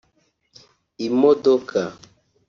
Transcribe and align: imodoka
imodoka 1.07 1.81